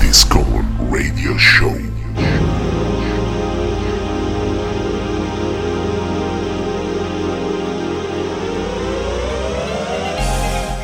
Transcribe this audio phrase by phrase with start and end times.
[0.00, 1.72] Discommon Radio Show.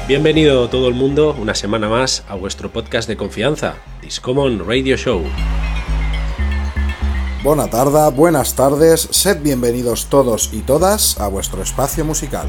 [0.09, 5.23] Bienvenido todo el mundo una semana más a vuestro podcast de confianza, Discommon Radio Show.
[7.45, 12.49] Buena tarde, buenas tardes, sed bienvenidos todos y todas a vuestro espacio musical.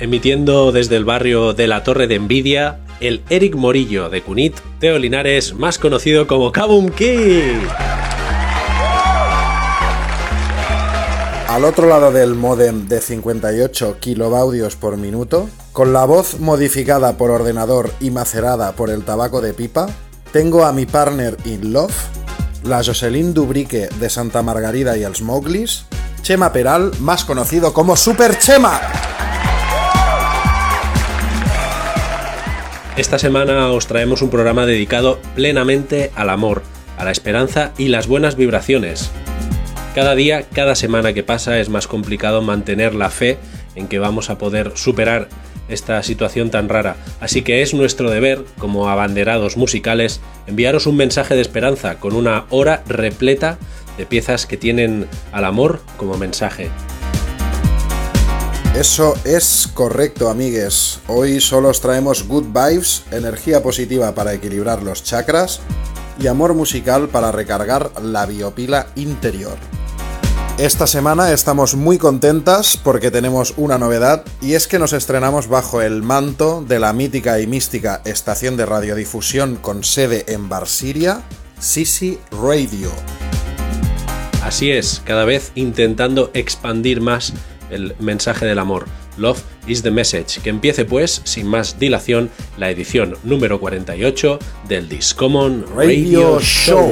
[0.00, 4.98] Emitiendo desde el barrio de la Torre de Envidia, el Eric Morillo de Cunit, Teo
[4.98, 7.60] Linares, más conocido como Kabum King.
[11.48, 17.30] Al otro lado del modem de 58 kilobaudios por minuto, con la voz modificada por
[17.30, 19.86] ordenador y macerada por el tabaco de pipa,
[20.32, 21.94] tengo a mi partner in love,
[22.64, 25.84] la Jocelyn Dubrique de Santa Margarida y el Smoglis,
[26.22, 28.80] Chema Peral, más conocido como Super Chema.
[33.00, 36.62] Esta semana os traemos un programa dedicado plenamente al amor,
[36.98, 39.10] a la esperanza y las buenas vibraciones.
[39.94, 43.38] Cada día, cada semana que pasa es más complicado mantener la fe
[43.74, 45.28] en que vamos a poder superar
[45.70, 46.96] esta situación tan rara.
[47.20, 52.44] Así que es nuestro deber, como abanderados musicales, enviaros un mensaje de esperanza con una
[52.50, 53.56] hora repleta
[53.96, 56.68] de piezas que tienen al amor como mensaje.
[58.74, 61.00] Eso es correcto, amigues.
[61.08, 65.60] Hoy solo os traemos good vibes, energía positiva para equilibrar los chakras
[66.20, 69.58] y amor musical para recargar la biopila interior.
[70.56, 75.82] Esta semana estamos muy contentas porque tenemos una novedad y es que nos estrenamos bajo
[75.82, 81.22] el manto de la mítica y mística estación de radiodifusión con sede en Barsiria,
[81.58, 82.90] Sisi Radio.
[84.44, 87.32] Así es, cada vez intentando expandir más
[87.70, 88.86] el mensaje del amor.
[89.16, 90.40] Love is the message.
[90.42, 94.38] Que empiece pues, sin más dilación, la edición número 48
[94.68, 96.90] del Discommon Radio, Show.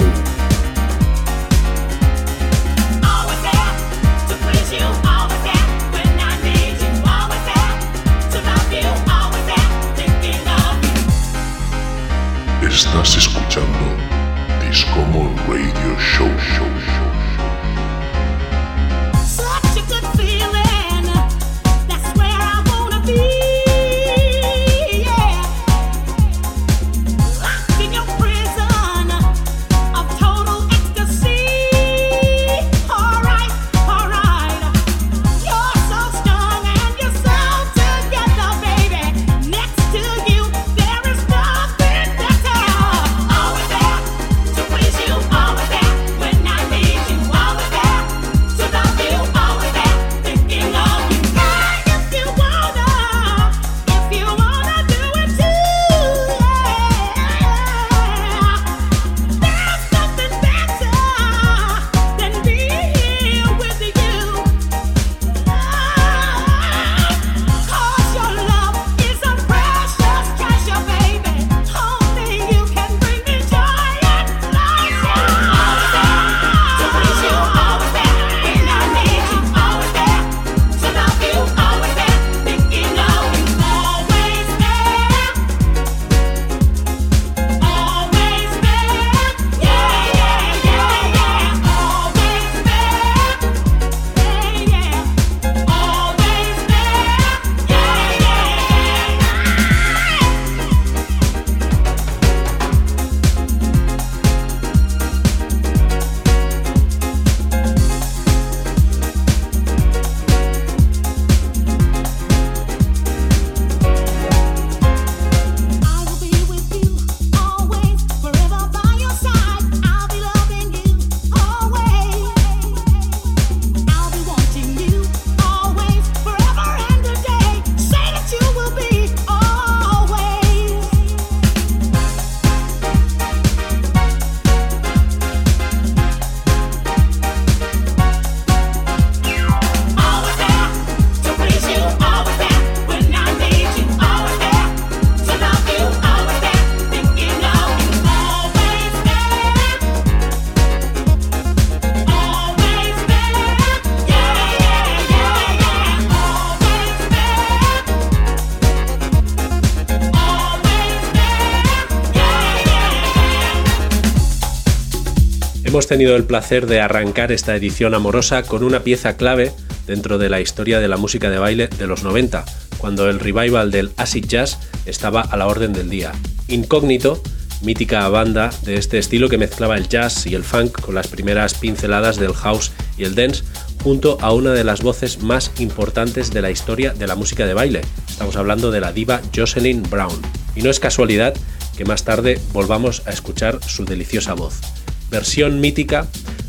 [165.89, 169.53] Tenido el placer de arrancar esta edición amorosa con una pieza clave
[169.87, 172.45] dentro de la historia de la música de baile de los 90,
[172.77, 176.13] cuando el revival del acid jazz estaba a la orden del día.
[176.47, 177.23] Incógnito,
[177.63, 181.55] mítica banda de este estilo que mezclaba el jazz y el funk con las primeras
[181.55, 183.43] pinceladas del house y el dance,
[183.83, 187.55] junto a una de las voces más importantes de la historia de la música de
[187.55, 187.81] baile.
[188.09, 190.21] Estamos hablando de la diva Jocelyn Brown.
[190.55, 191.35] Y no es casualidad
[191.79, 194.61] que más tarde volvamos a escuchar su deliciosa voz.
[195.11, 196.07] Versión mítica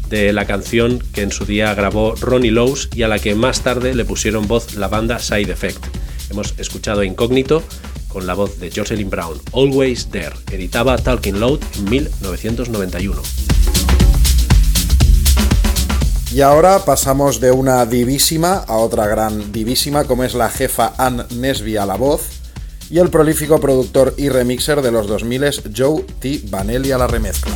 [0.10, 3.62] de la canción que en su día grabó Ronnie Lowes y a la que más
[3.62, 5.86] tarde le pusieron voz la banda Side Effect.
[6.30, 7.64] Hemos escuchado Incógnito
[8.08, 13.22] con la voz de Jocelyn Brown, Always There, editaba Talking Loud en 1991.
[16.34, 21.26] Y ahora pasamos de una divísima a otra gran divísima como es la jefa Ann
[21.36, 22.22] Nesby a la voz
[22.90, 26.42] y el prolífico productor y remixer de los 2000 Joe T.
[26.50, 27.54] Vanelli a la remezcla.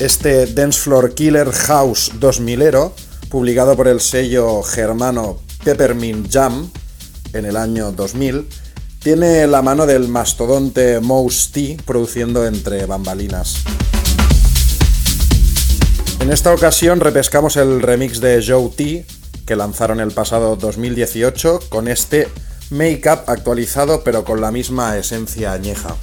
[0.00, 2.92] Este Dance Floor Killer House 2000ero,
[3.28, 6.70] publicado por el sello germano Peppermint Jam
[7.32, 8.48] en el año 2000,
[9.02, 13.64] tiene la mano del mastodonte Mouse T produciendo entre bambalinas.
[16.20, 19.04] En esta ocasión repescamos el remix de Joe T,
[19.44, 22.28] que lanzaron el pasado 2018, con este
[22.70, 25.96] make-up actualizado pero con la misma esencia añeja.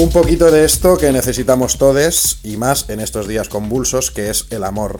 [0.00, 4.46] Un poquito de esto que necesitamos todos y más en estos días convulsos, que es
[4.48, 4.98] el amor.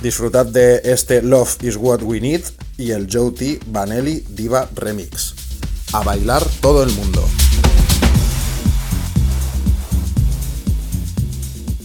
[0.00, 2.40] Disfrutad de este Love is What We Need
[2.78, 3.60] y el Joe T.
[3.66, 5.34] Vanelli Diva Remix.
[5.92, 7.22] A bailar todo el mundo.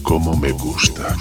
[0.02, 1.18] Como me gusta,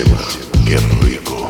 [0.00, 1.49] super chema.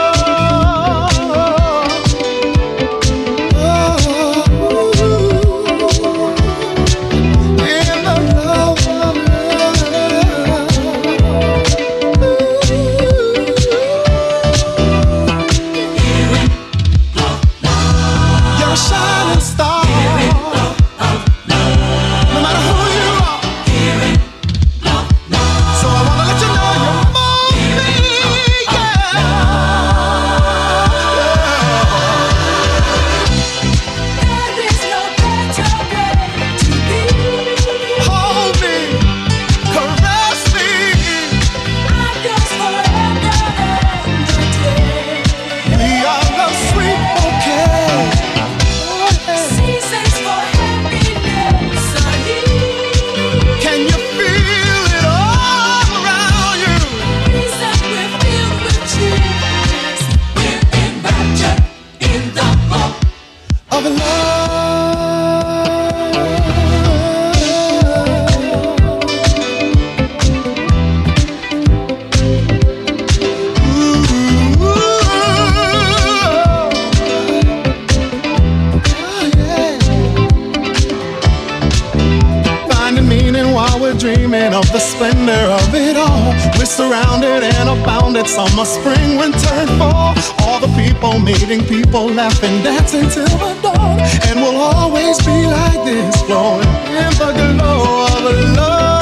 [88.31, 90.15] Summer, spring, winter, and fall.
[90.43, 93.99] All the people meeting people, laughing, dancing till the dawn.
[93.99, 96.63] And we'll always be like this, flowing
[96.95, 99.00] in the glow of love.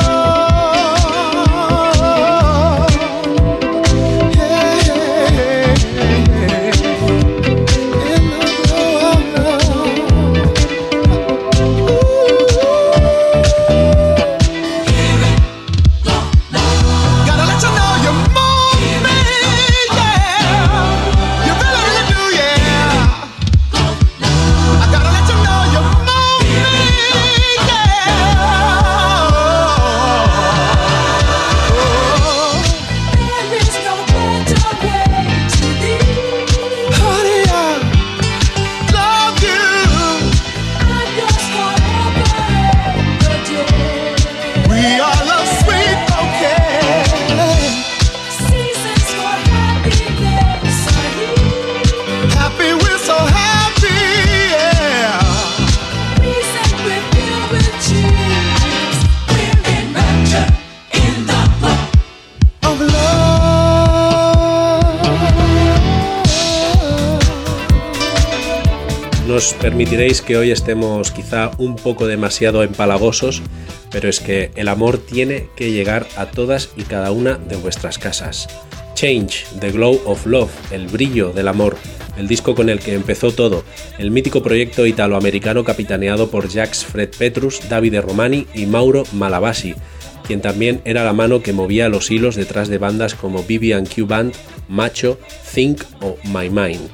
[69.30, 73.44] Nos permitiréis que hoy estemos quizá un poco demasiado empalagosos,
[73.92, 78.00] pero es que el amor tiene que llegar a todas y cada una de vuestras
[78.00, 78.48] casas.
[78.96, 81.78] Change, The Glow of Love, el brillo del amor,
[82.18, 83.64] el disco con el que empezó todo,
[84.00, 89.76] el mítico proyecto italoamericano capitaneado por Jacques Fred Petrus, Davide Romani y Mauro Malabasi,
[90.26, 94.34] quien también era la mano que movía los hilos detrás de bandas como BB&Q Band,
[94.68, 95.20] Macho,
[95.54, 96.90] Think o My Mind.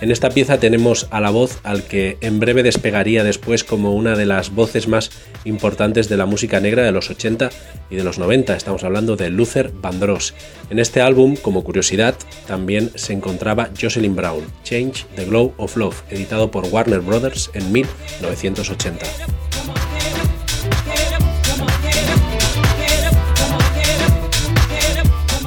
[0.00, 4.16] En esta pieza tenemos a la voz al que en breve despegaría después como una
[4.16, 5.10] de las voces más
[5.44, 7.50] importantes de la música negra de los 80
[7.90, 8.56] y de los 90.
[8.56, 10.32] Estamos hablando de Luther Vandross.
[10.70, 12.14] En este álbum, como curiosidad,
[12.46, 17.70] también se encontraba Jocelyn Brown, Change the Glow of Love, editado por Warner Brothers en
[17.70, 19.04] 1980.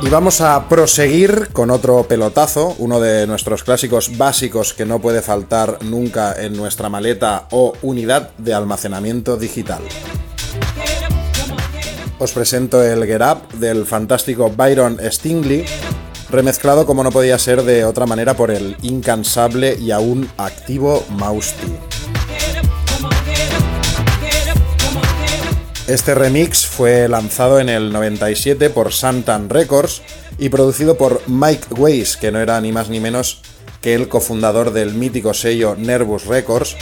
[0.05, 5.21] Y vamos a proseguir con otro pelotazo, uno de nuestros clásicos básicos que no puede
[5.21, 9.81] faltar nunca en nuestra maleta o unidad de almacenamiento digital.
[12.19, 15.63] Os presento el Get Up del fantástico Byron Stingley,
[16.29, 21.92] remezclado como no podía ser de otra manera por el incansable y aún activo Mausti.
[25.87, 30.01] Este remix fue lanzado en el 97 por Santan Records
[30.37, 33.41] y producido por Mike Weiss, que no era ni más ni menos
[33.81, 36.77] que el cofundador del mítico sello Nervous Records,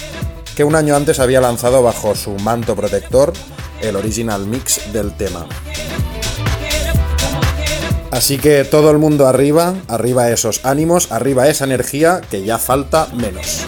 [0.55, 3.34] que un año antes había lanzado bajo su manto protector
[3.81, 5.48] el original mix del tema.
[8.12, 13.08] Así que todo el mundo arriba, arriba esos ánimos, arriba esa energía, que ya falta
[13.15, 13.65] menos.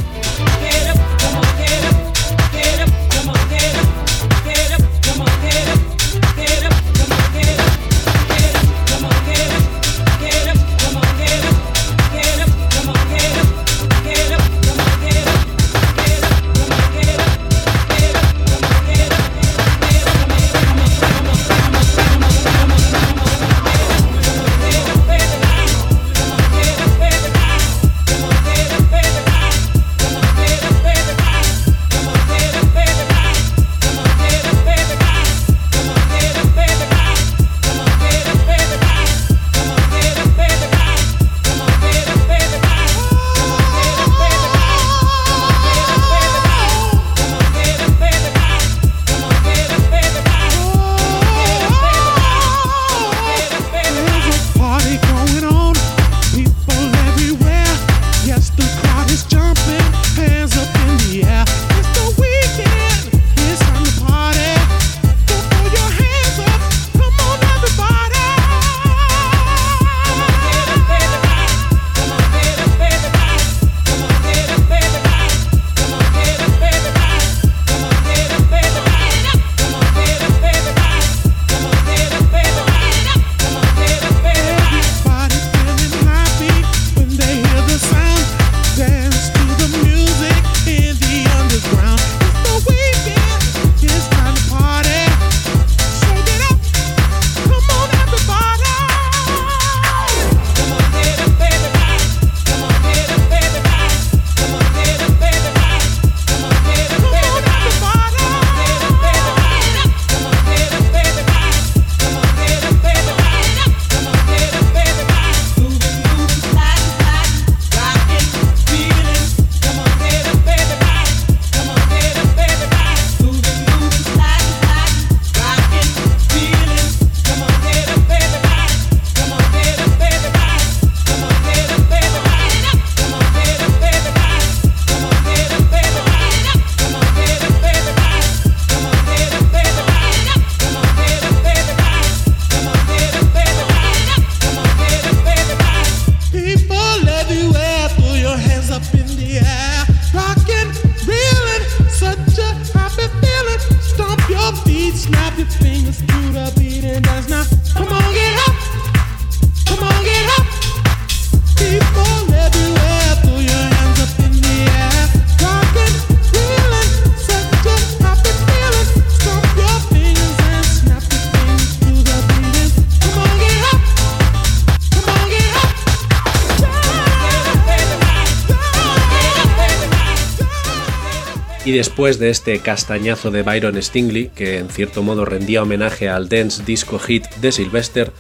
[181.94, 186.64] Después de este castañazo de Byron Stingley, que en cierto modo rendía homenaje al dance
[186.64, 188.12] disco hit de Sylvester,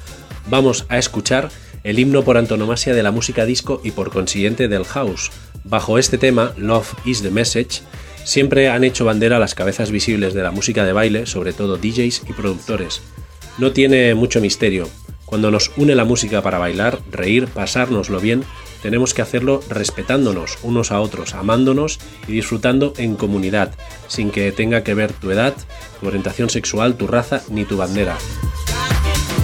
[0.48, 1.50] vamos a escuchar
[1.84, 5.32] el himno por antonomasia de la música disco y por consiguiente del house.
[5.64, 7.82] Bajo este tema, Love is the Message,
[8.24, 12.26] siempre han hecho bandera las cabezas visibles de la música de baile, sobre todo DJs
[12.30, 13.02] y productores.
[13.58, 14.88] No tiene mucho misterio.
[15.34, 18.44] Cuando nos une la música para bailar, reír, pasárnoslo bien,
[18.84, 23.74] tenemos que hacerlo respetándonos unos a otros, amándonos y disfrutando en comunidad,
[24.08, 25.56] sin que tenga que ver tu edad,
[26.00, 28.16] tu orientación sexual, tu raza ni tu bandera.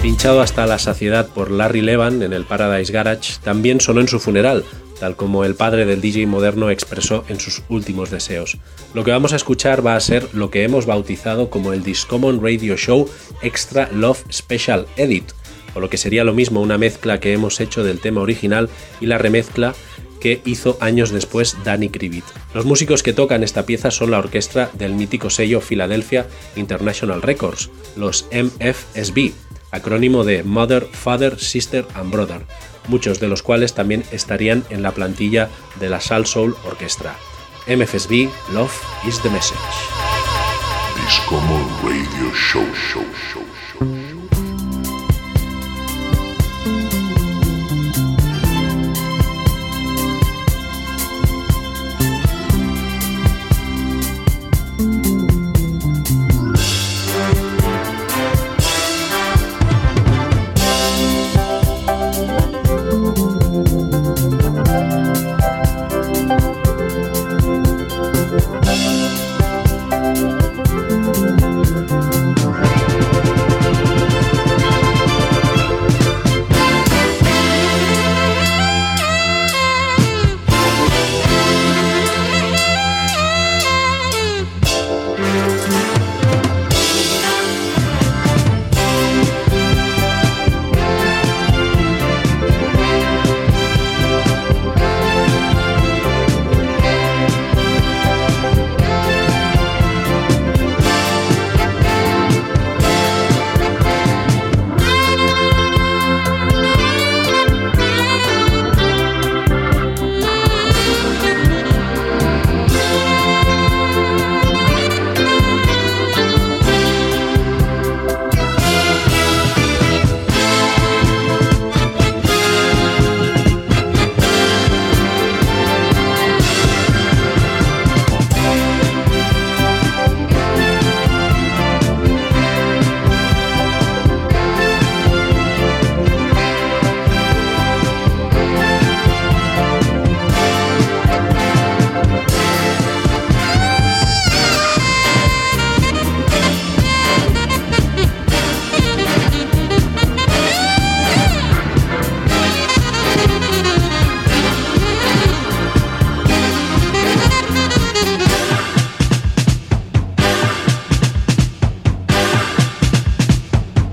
[0.00, 4.20] Pinchado hasta la saciedad por Larry Levan en el Paradise Garage, también sonó en su
[4.20, 4.64] funeral,
[5.00, 8.58] tal como el padre del DJ moderno expresó en sus últimos deseos.
[8.94, 12.40] Lo que vamos a escuchar va a ser lo que hemos bautizado como el Discommon
[12.40, 13.10] Radio Show
[13.42, 15.32] Extra Love Special Edit,
[15.74, 18.68] o lo que sería lo mismo una mezcla que hemos hecho del tema original
[19.00, 19.74] y la remezcla
[20.20, 22.24] que hizo años después Danny Krivit.
[22.54, 27.70] Los músicos que tocan esta pieza son la orquesta del mítico sello Philadelphia International Records,
[27.96, 29.32] los MFSB,
[29.70, 32.42] acrónimo de Mother, Father, Sister and Brother,
[32.88, 35.48] muchos de los cuales también estarían en la plantilla
[35.80, 37.16] de la Sal Soul Orchestra.
[37.66, 38.72] MFSB, Love
[39.06, 39.58] is the Message.
[41.82, 43.99] Radio Show, Show, Show.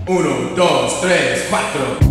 [0.07, 2.06] 1, 2, 3, 4.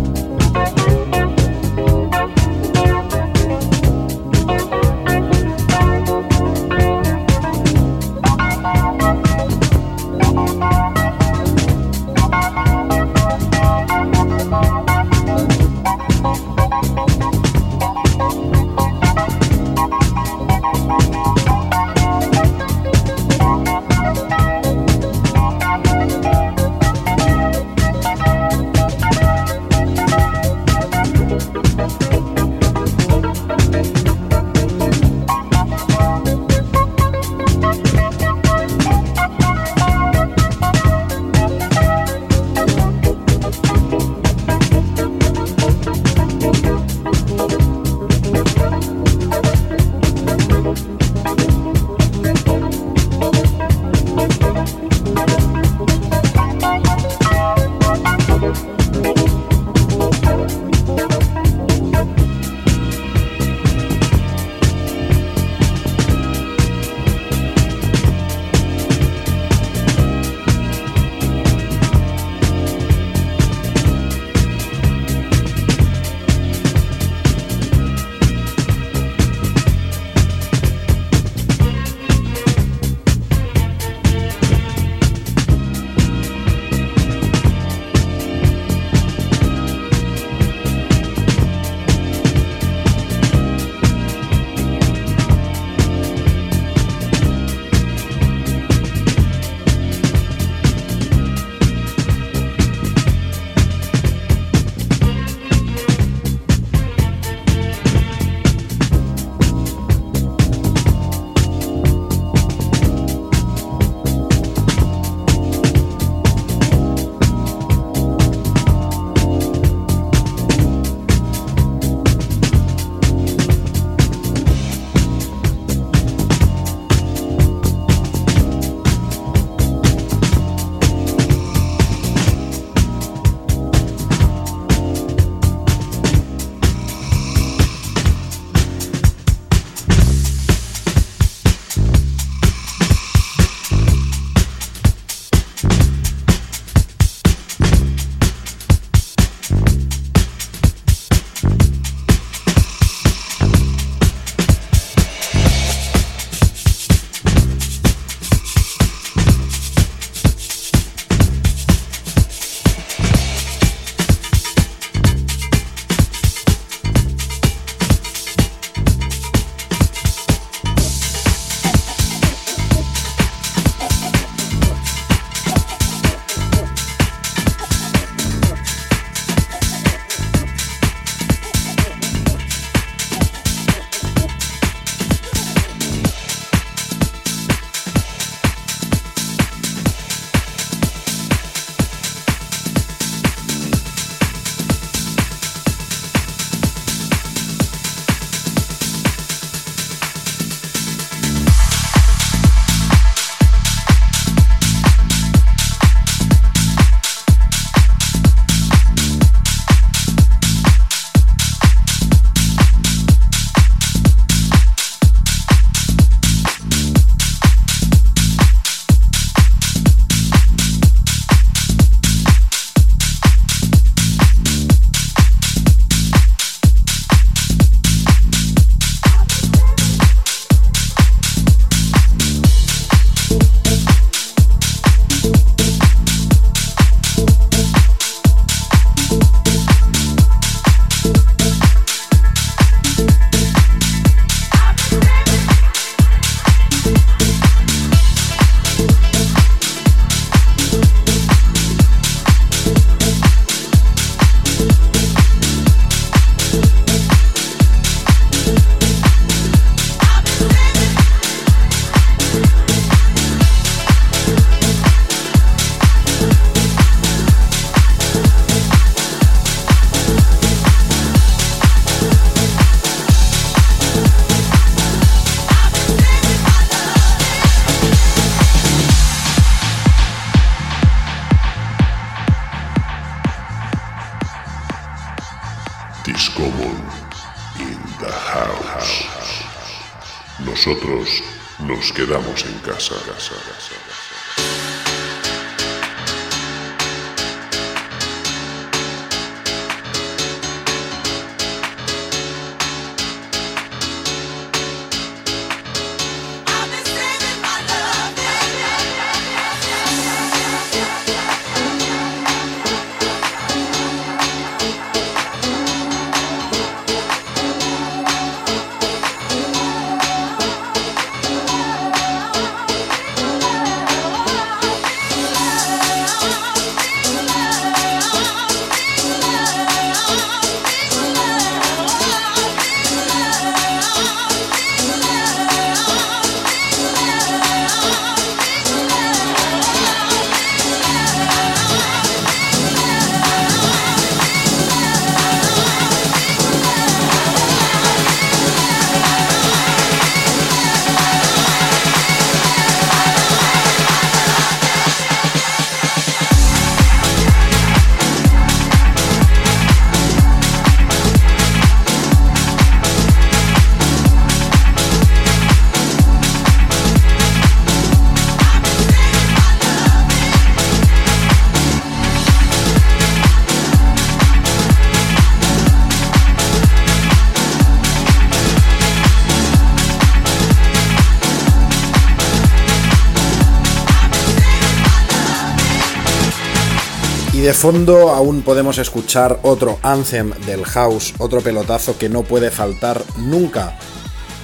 [387.57, 393.79] Fondo aún podemos escuchar otro anthem del house, otro pelotazo que no puede faltar nunca.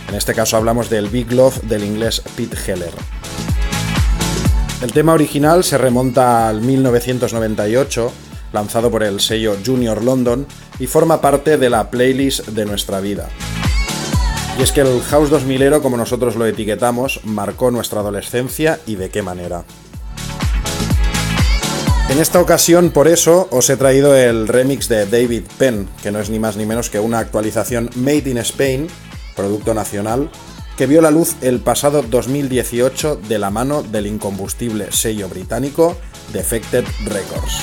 [0.10, 2.92] En este caso hablamos del Big Love del inglés Pete Heller.
[4.82, 8.12] El tema original se remonta al 1998,
[8.52, 10.48] lanzado por el sello Junior London,
[10.80, 13.30] y forma parte de la playlist de nuestra vida.
[14.58, 19.12] Y es que el House 2000ero, como nosotros lo etiquetamos, marcó nuestra adolescencia y de
[19.12, 19.66] qué manera.
[22.14, 26.20] En esta ocasión, por eso, os he traído el remix de David Penn, que no
[26.20, 28.88] es ni más ni menos que una actualización Made in Spain,
[29.36, 30.30] producto nacional,
[30.78, 35.98] que vio la luz el pasado 2018 de la mano del incombustible sello británico
[36.32, 37.58] Defected Records.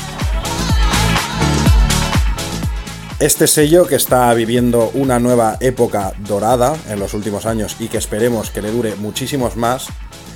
[3.21, 7.99] Este sello, que está viviendo una nueva época dorada en los últimos años y que
[7.99, 9.87] esperemos que le dure muchísimos más,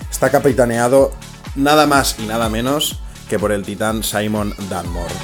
[0.08, 1.10] está capitaneado
[1.56, 5.14] nada más y nada menos que por el titán Simon Dunmore.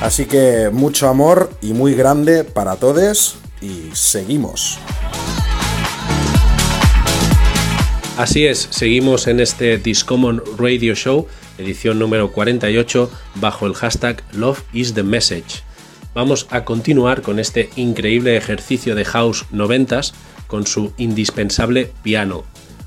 [0.00, 4.78] Así que mucho amor y muy grande para todos y seguimos.
[8.18, 11.26] Así es, seguimos en este Discommon Radio Show,
[11.58, 15.62] edición número 48, bajo el hashtag Love is the Message.
[16.14, 20.14] Vamos a continuar con este increíble ejercicio de house noventas
[20.46, 22.44] con su indispensable piano.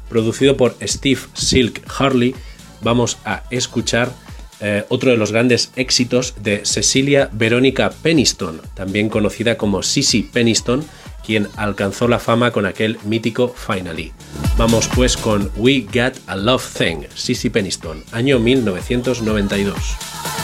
[0.09, 2.35] Producido por Steve Silk Harley,
[2.81, 4.11] vamos a escuchar
[4.61, 10.83] eh, otro de los grandes éxitos de Cecilia Verónica Peniston, también conocida como Sissy Peniston,
[11.25, 14.11] quien alcanzó la fama con aquel mítico Finally.
[14.57, 20.38] Vamos pues con We Got a Love Thing, Sissy Peniston, año 1992.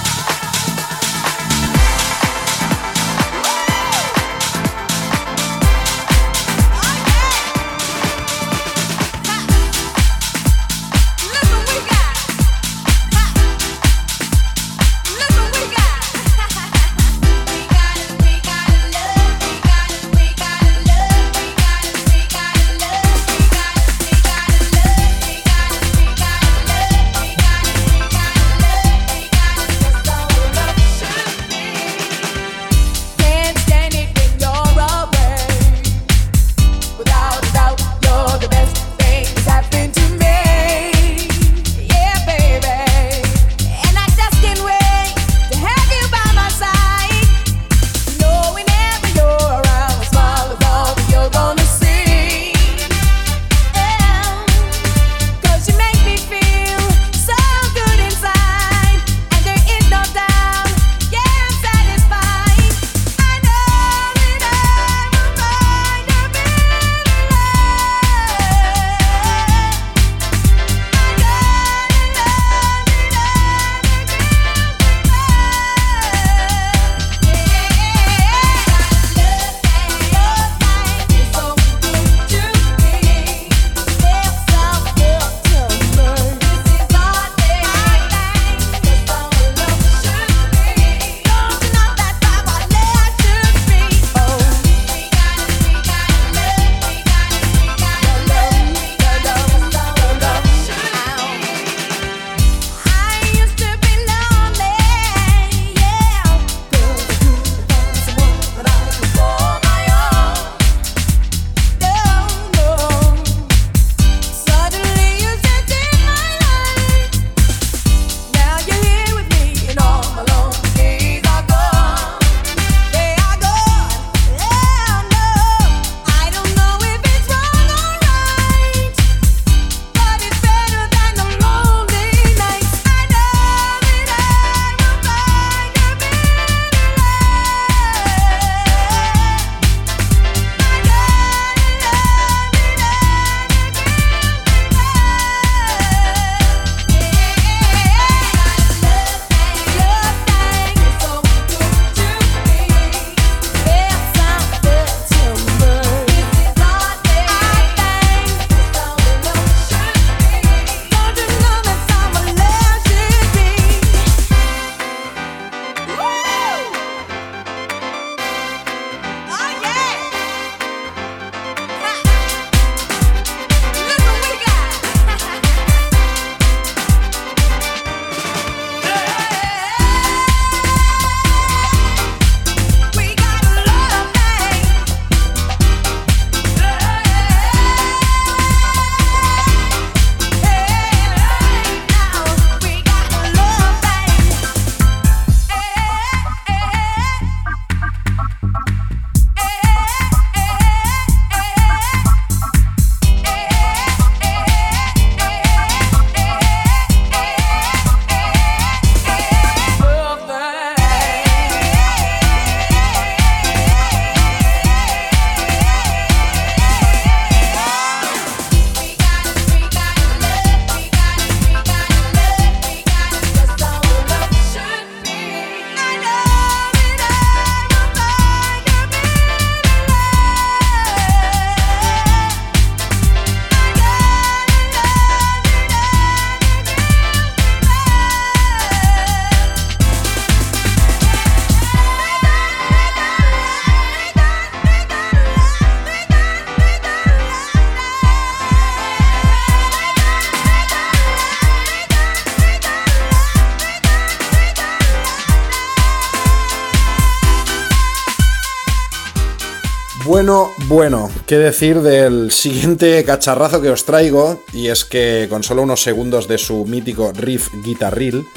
[261.25, 266.27] Qué decir del siguiente cacharrazo que os traigo, y es que con solo unos segundos
[266.27, 268.27] de su mítico riff guitarril,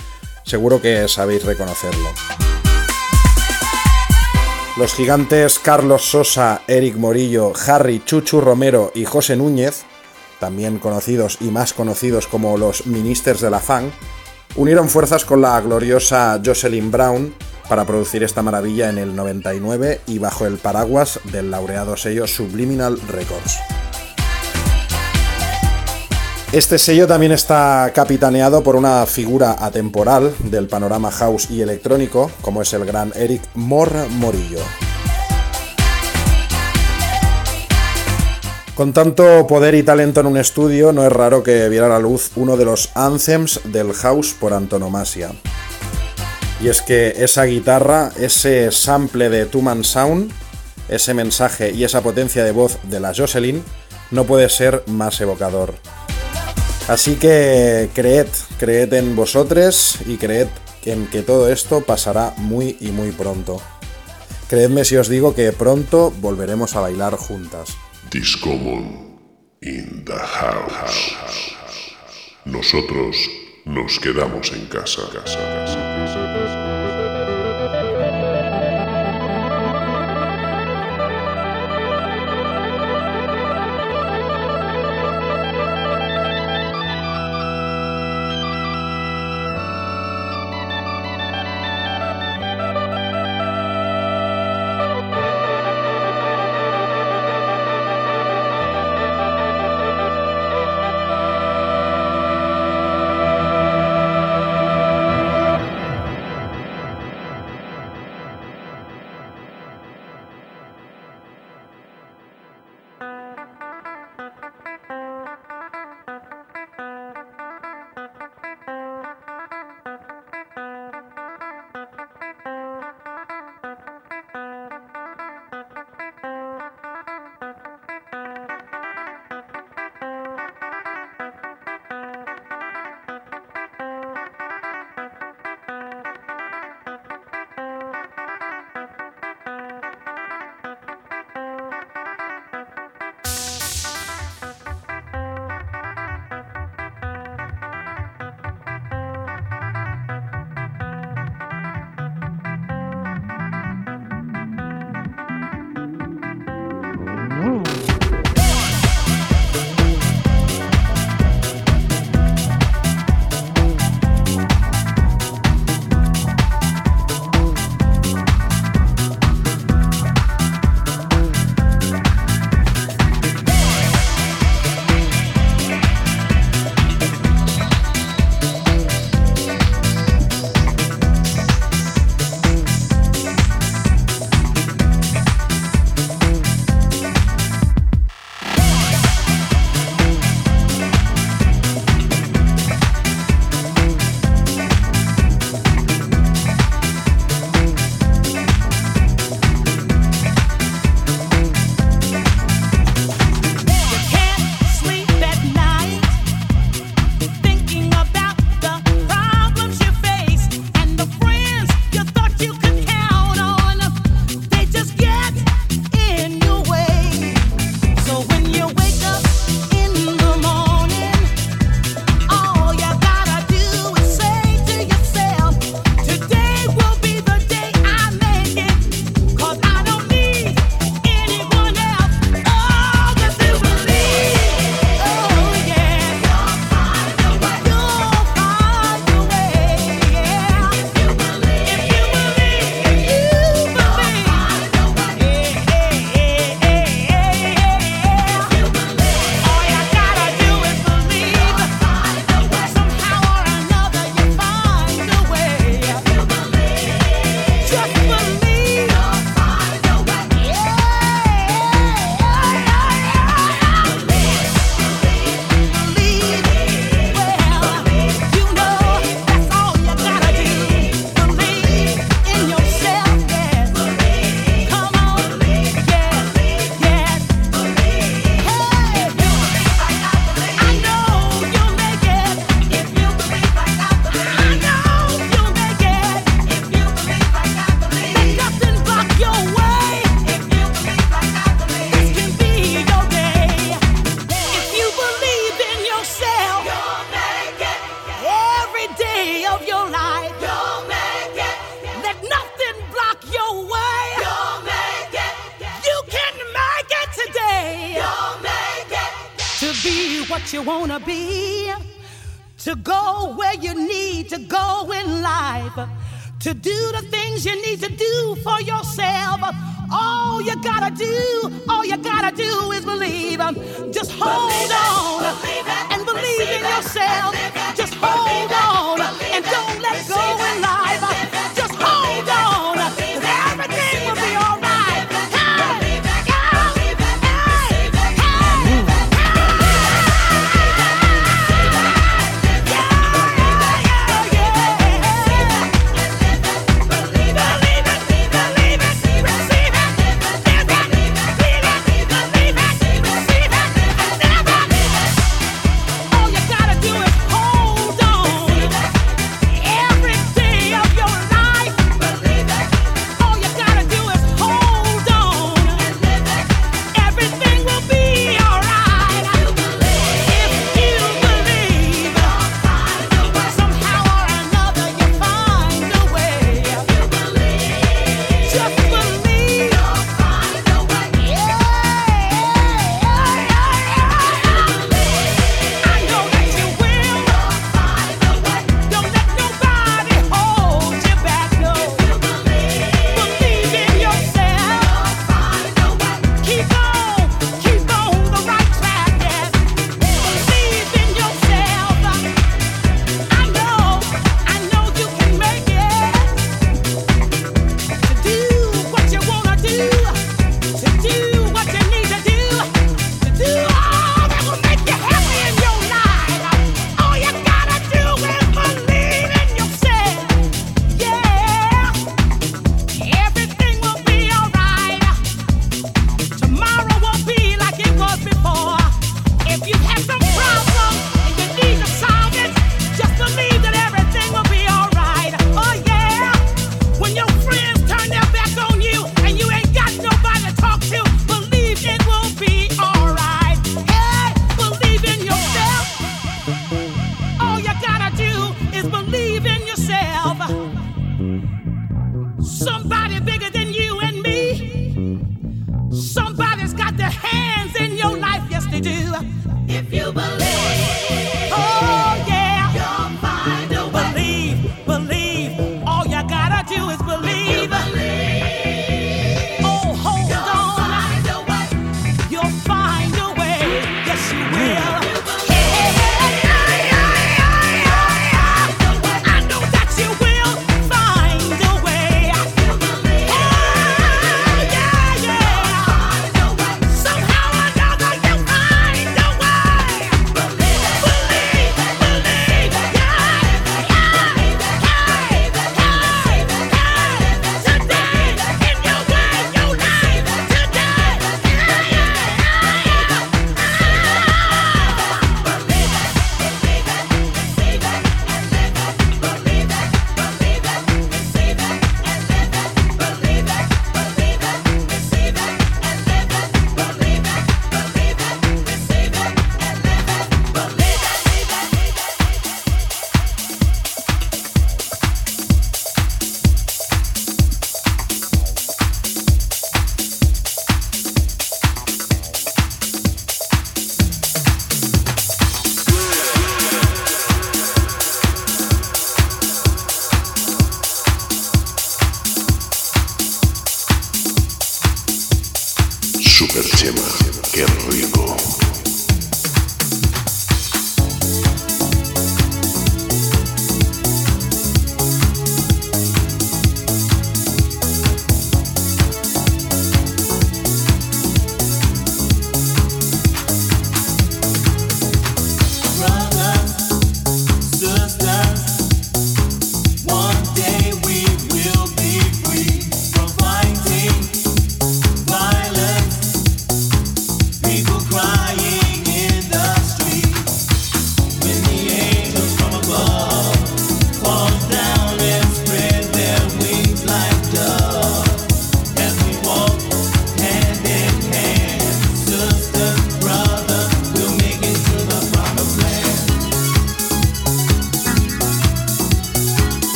[0.44, 2.08] seguro que sabéis reconocerlo.
[4.78, 9.84] Los gigantes Carlos Sosa, Eric Morillo, Harry Chuchu Romero y José Núñez,
[10.40, 13.92] también conocidos y más conocidos como los Ministers de la Funk,
[14.56, 17.34] unieron fuerzas con la gloriosa Jocelyn Brown
[17.68, 23.00] para producir esta maravilla en el 99 y bajo el paraguas del laureado sello Subliminal
[23.08, 23.58] Records.
[26.50, 32.62] Este sello también está capitaneado por una figura atemporal del panorama house y electrónico, como
[32.62, 34.62] es el gran Eric Mor Morillo.
[38.74, 41.98] Con tanto poder y talento en un estudio, no es raro que viera a la
[41.98, 45.32] luz uno de los anthems del house por antonomasia.
[46.60, 50.32] Y es que esa guitarra, ese sample de Two Man Sound,
[50.88, 53.62] ese mensaje y esa potencia de voz de la Jocelyn,
[54.10, 55.74] no puede ser más evocador.
[56.88, 58.26] Así que creed,
[58.58, 60.48] creed en vosotros y creed
[60.84, 63.60] en que todo esto pasará muy y muy pronto.
[64.48, 67.76] Creedme si os digo que pronto volveremos a bailar juntas.
[68.10, 69.20] Discommon
[69.60, 71.12] in the house.
[72.46, 73.16] Nosotros
[73.66, 75.02] nos quedamos en casa.
[75.12, 76.47] casa, casa, casa.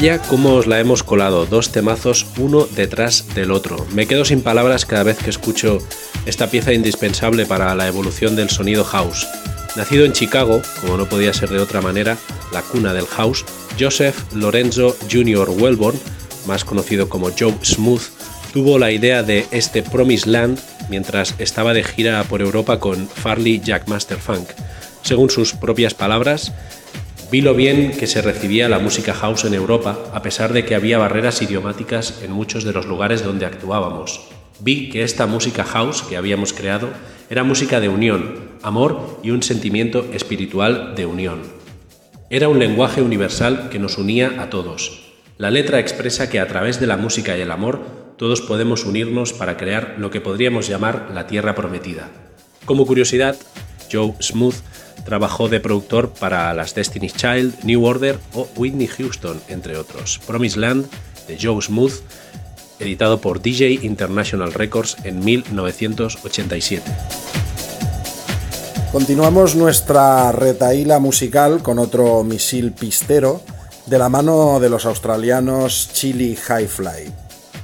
[0.00, 3.86] Vaya cómo os la hemos colado, dos temazos uno detrás del otro.
[3.92, 5.76] Me quedo sin palabras cada vez que escucho
[6.24, 9.28] esta pieza indispensable para la evolución del sonido house.
[9.76, 12.16] Nacido en Chicago, como no podía ser de otra manera,
[12.50, 13.44] la cuna del house,
[13.78, 15.50] Joseph Lorenzo Jr.
[15.50, 16.00] Wellborn,
[16.46, 18.04] más conocido como Joe Smooth,
[18.54, 23.60] tuvo la idea de este Promised Land mientras estaba de gira por Europa con Farley
[23.62, 24.48] Jackmaster Funk.
[25.02, 26.54] Según sus propias palabras,
[27.30, 30.74] Vi lo bien que se recibía la música house en Europa, a pesar de que
[30.74, 34.22] había barreras idiomáticas en muchos de los lugares donde actuábamos.
[34.58, 36.88] Vi que esta música house que habíamos creado
[37.30, 41.42] era música de unión, amor y un sentimiento espiritual de unión.
[42.30, 45.12] Era un lenguaje universal que nos unía a todos.
[45.38, 47.80] La letra expresa que a través de la música y el amor
[48.16, 52.10] todos podemos unirnos para crear lo que podríamos llamar la Tierra Prometida.
[52.64, 53.36] Como curiosidad,
[53.90, 54.56] Joe Smooth
[55.04, 60.20] Trabajó de productor para las Destiny's Child, New Order o Whitney Houston, entre otros.
[60.26, 60.86] Promised Land,
[61.26, 61.94] de Joe Smooth,
[62.78, 66.90] editado por DJ International Records en 1987.
[68.92, 73.40] Continuamos nuestra retaíla musical con otro misil pistero
[73.86, 77.12] de la mano de los australianos Chili High Fly.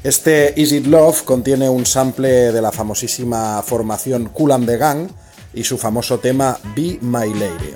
[0.04, 5.08] Este Is It Love contiene un sample de la famosísima formación Cool and the Gang,
[5.56, 7.74] y su famoso tema Be My Lady.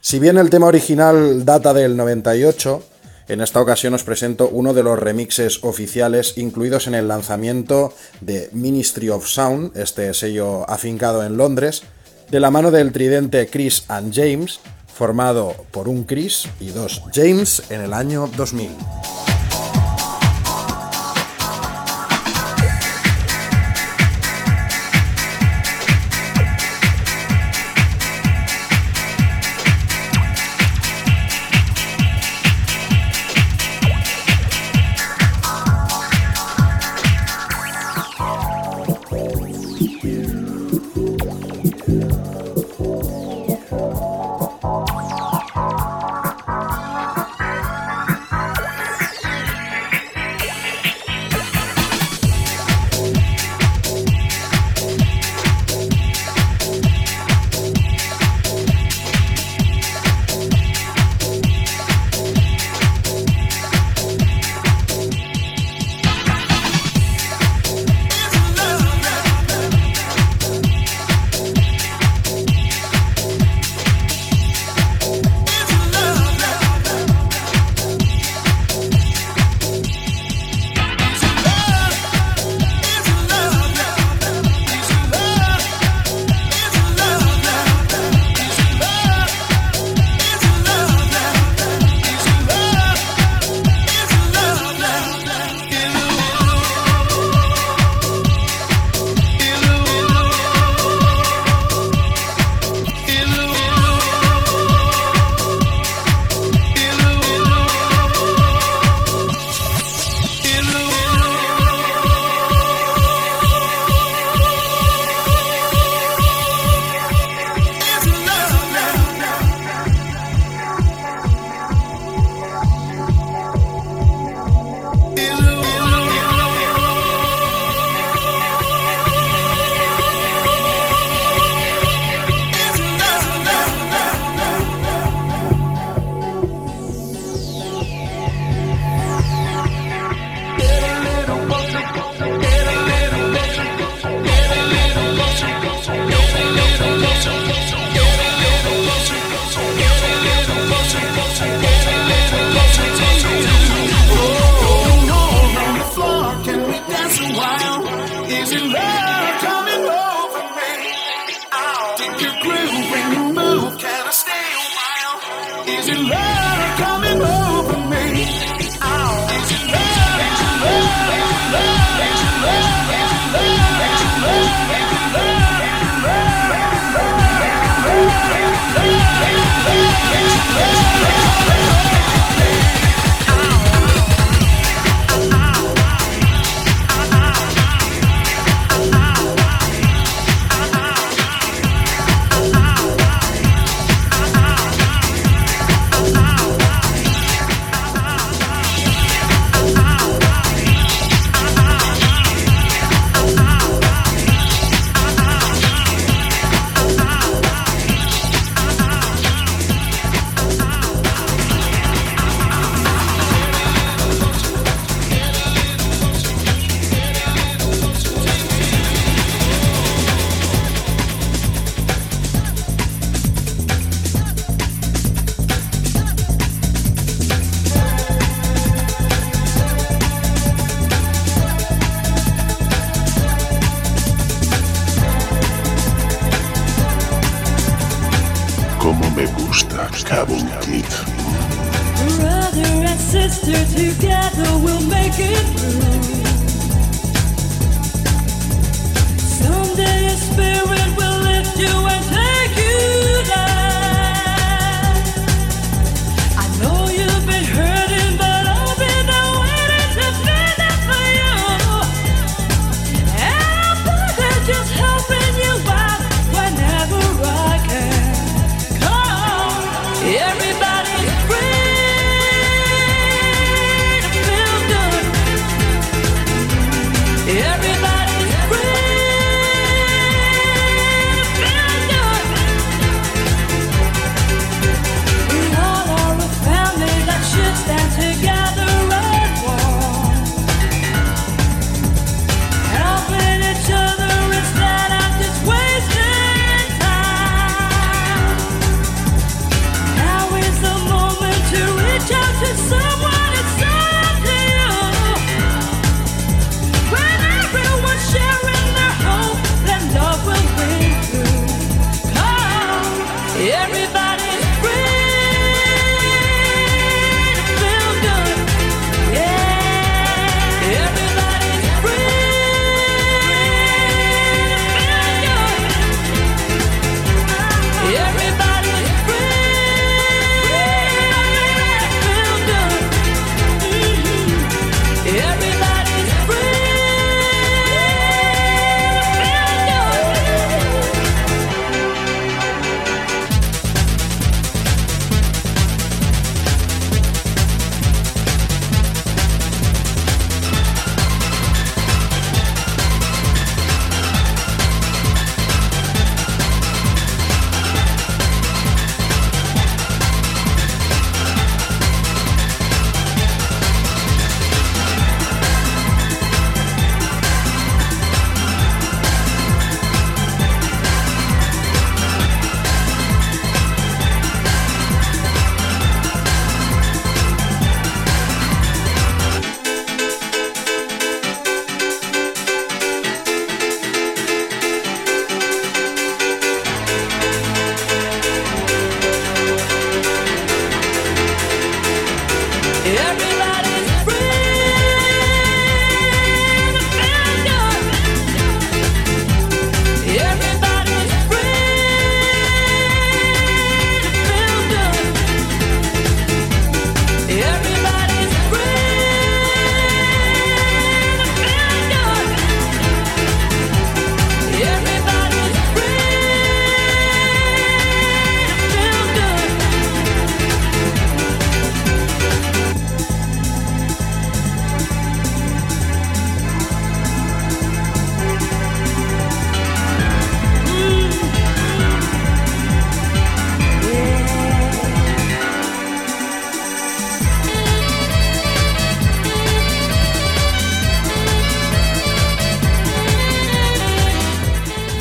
[0.00, 2.82] Si bien el tema original data del 98,
[3.28, 8.48] en esta ocasión os presento uno de los remixes oficiales incluidos en el lanzamiento de
[8.52, 11.82] Ministry of Sound, este sello afincado en Londres,
[12.28, 14.58] de la mano del tridente Chris and James,
[14.92, 18.70] formado por un Chris y dos James en el año 2000.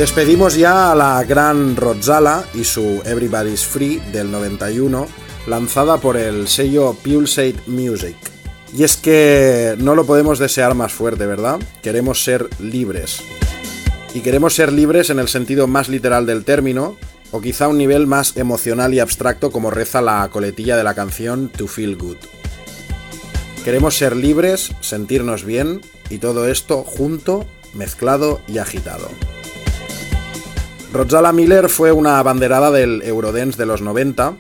[0.10, 5.05] Despedimos ya a la gran Rotzala y su Everybody's Free del 91,
[5.45, 8.16] lanzada por el sello Pulsate Music.
[8.76, 11.60] Y es que no lo podemos desear más fuerte, ¿verdad?
[11.84, 13.22] Queremos ser libres.
[14.16, 16.97] Y queremos ser libres en el sentido más literal del término,
[17.30, 21.49] o quizá un nivel más emocional y abstracto como reza la coletilla de la canción
[21.49, 22.18] To Feel Good.
[23.64, 27.45] Queremos ser libres, sentirnos bien, y todo esto junto,
[27.76, 29.07] mezclado y agitado.
[30.92, 34.34] Rotzala Miller fue una abanderada del Eurodance de los 90,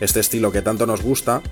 [0.00, 1.42] este estilo que tanto nos gusta,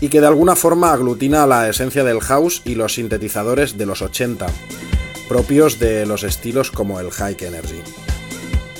[0.00, 4.02] y que de alguna forma aglutina la esencia del house y los sintetizadores de los
[4.02, 4.46] 80,
[5.28, 7.80] propios de los estilos como el High Energy.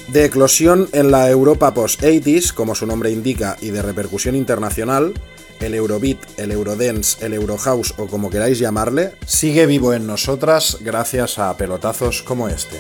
[0.08, 5.14] De eclosión en la Europa post-80s, como su nombre indica, y de repercusión internacional,
[5.60, 11.38] el Eurobeat, el Eurodance, el Eurohouse o como queráis llamarle, sigue vivo en nosotras gracias
[11.38, 12.76] a pelotazos como este.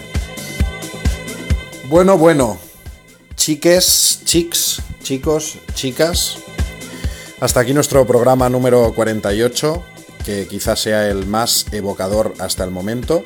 [1.88, 2.58] Bueno, bueno,
[3.36, 6.38] chiques, chics, chicos, chicas,
[7.38, 9.84] hasta aquí nuestro programa número 48,
[10.24, 13.22] que quizás sea el más evocador hasta el momento,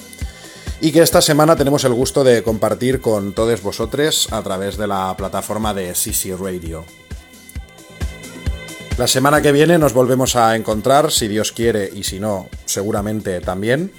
[0.82, 4.86] y que esta semana tenemos el gusto de compartir con todos vosotros a través de
[4.86, 6.84] la plataforma de CC Radio.
[8.98, 13.40] La semana que viene nos volvemos a encontrar, si Dios quiere y si no, seguramente
[13.40, 13.90] también,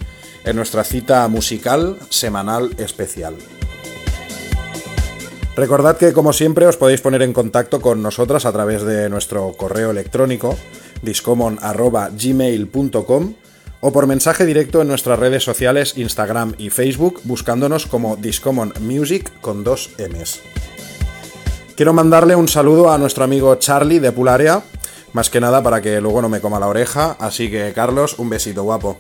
[0.46, 3.38] en nuestra cita musical semanal especial.
[5.56, 9.52] Recordad que como siempre os podéis poner en contacto con nosotras a través de nuestro
[9.58, 10.56] correo electrónico
[11.02, 13.34] discommon.gmail.com
[13.82, 19.30] o por mensaje directo en nuestras redes sociales Instagram y Facebook buscándonos como Discommon Music
[19.42, 20.40] con dos M's.
[21.76, 24.64] Quiero mandarle un saludo a nuestro amigo Charlie de Pularea,
[25.14, 28.30] más que nada para que luego no me coma la oreja, así que Carlos, un
[28.30, 29.00] besito guapo.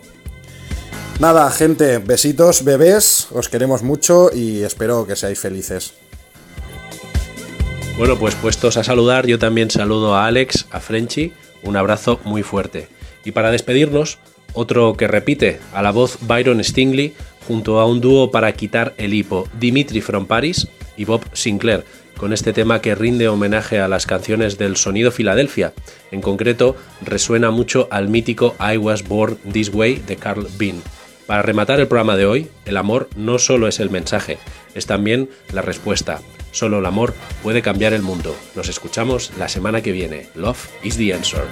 [1.19, 6.00] Nada, gente, besitos, bebés, os queremos mucho y espero que seáis felices.
[7.97, 12.41] Bueno, pues puestos a saludar, yo también saludo a Alex, a Frenchy, un abrazo muy
[12.41, 12.87] fuerte.
[13.25, 14.17] Y para despedirnos,
[14.53, 17.13] otro que repite, a la voz Byron Stingley,
[17.47, 20.67] junto a un dúo para quitar el hipo, Dimitri from Paris
[20.97, 21.85] y Bob Sinclair,
[22.17, 25.73] con este tema que rinde homenaje a las canciones del sonido Filadelfia.
[26.11, 30.81] En concreto, resuena mucho al mítico I Was Born This Way de Carl Bean.
[31.27, 34.37] Para rematar el programa de hoy, el amor no solo es el mensaje,
[34.75, 36.19] es también la respuesta.
[36.51, 38.35] Solo el amor puede cambiar el mundo.
[38.55, 40.27] Nos escuchamos la semana que viene.
[40.35, 41.47] Love is the answer.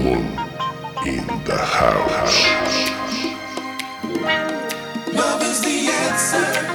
[0.00, 0.24] Discommon
[1.06, 2.46] in the house.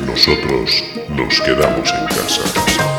[0.05, 2.94] Nosotros nos quedamos en casa.